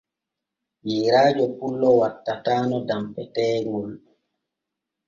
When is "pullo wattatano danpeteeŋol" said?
1.57-3.89